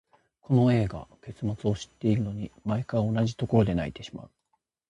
[0.41, 4.31] この映画、結末を知っているのに、毎回同じところで泣いてしまう。